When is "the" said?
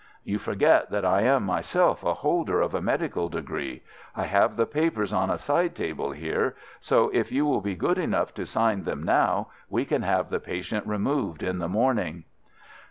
4.55-4.65, 10.31-10.39, 11.59-11.69